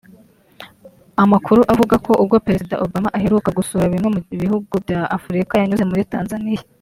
Amakuru 1.23 1.61
avuga 1.73 1.95
ko 2.05 2.11
ubwo 2.23 2.35
Perezida 2.45 2.81
Obama 2.85 3.09
aheruka 3.17 3.49
gusura 3.57 3.91
bimwe 3.91 4.09
mu 4.15 4.19
bihugu 4.43 4.73
bya 4.83 5.01
Afurika 5.17 5.53
yanyuze 5.55 5.85
muri 5.89 6.05
Tanzania 6.15 6.61